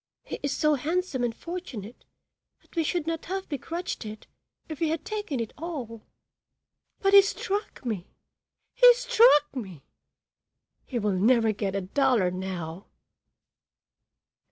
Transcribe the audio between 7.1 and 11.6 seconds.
he struck me! he struck me! He will never